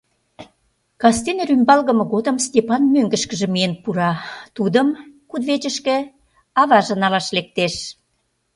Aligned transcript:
Кастене, 1.01 1.43
рӱмбалгыме 1.49 2.05
годым, 2.13 2.37
Степан 2.47 2.81
мӧҥгышкыжӧ 2.93 3.47
миен 3.53 3.73
пура 3.83 4.11
Тудым 4.55 4.87
кудывечышке 5.29 5.95
аваже 6.61 6.95
налаш 7.03 7.27
лектеш. 7.35 7.73